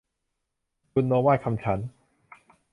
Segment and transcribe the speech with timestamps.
[0.93, 1.87] บุณโณวาทคำฉันท์